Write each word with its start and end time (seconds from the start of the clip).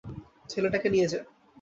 ছেলেটাকে 0.49 0.87
নিয়ে 0.89 1.07
যা। 1.07 1.19